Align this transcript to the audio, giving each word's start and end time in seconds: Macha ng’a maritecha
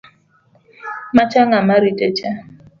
Macha 1.15 1.41
ng’a 1.47 1.59
maritecha 1.67 2.29